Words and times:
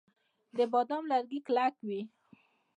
د 0.57 0.59
بادام 0.71 1.03
لرګي 1.11 1.39
کلک 1.47 1.75
وي. 1.87 2.01